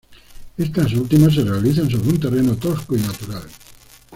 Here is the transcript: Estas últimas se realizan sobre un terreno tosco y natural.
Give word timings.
Estas 0.57 0.91
últimas 0.93 1.35
se 1.35 1.43
realizan 1.43 1.87
sobre 1.87 2.09
un 2.09 2.19
terreno 2.19 2.55
tosco 2.55 2.95
y 2.95 3.01
natural. 3.01 3.43